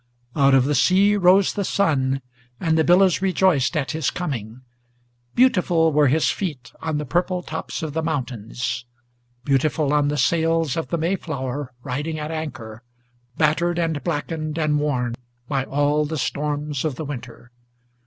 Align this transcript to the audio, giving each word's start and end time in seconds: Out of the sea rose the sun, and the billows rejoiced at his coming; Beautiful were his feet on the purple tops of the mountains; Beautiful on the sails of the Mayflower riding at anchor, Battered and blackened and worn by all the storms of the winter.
Out 0.35 0.55
of 0.55 0.65
the 0.65 0.73
sea 0.73 1.15
rose 1.15 1.53
the 1.53 1.63
sun, 1.63 2.23
and 2.59 2.75
the 2.75 2.83
billows 2.83 3.21
rejoiced 3.21 3.77
at 3.77 3.91
his 3.91 4.09
coming; 4.09 4.61
Beautiful 5.35 5.93
were 5.93 6.07
his 6.07 6.31
feet 6.31 6.71
on 6.81 6.97
the 6.97 7.05
purple 7.05 7.43
tops 7.43 7.83
of 7.83 7.93
the 7.93 8.01
mountains; 8.01 8.85
Beautiful 9.45 9.93
on 9.93 10.07
the 10.07 10.17
sails 10.17 10.75
of 10.75 10.87
the 10.87 10.97
Mayflower 10.97 11.71
riding 11.83 12.17
at 12.17 12.31
anchor, 12.31 12.81
Battered 13.37 13.77
and 13.77 14.03
blackened 14.03 14.57
and 14.57 14.79
worn 14.79 15.13
by 15.47 15.65
all 15.65 16.05
the 16.05 16.17
storms 16.17 16.83
of 16.83 16.95
the 16.95 17.05
winter. 17.05 17.51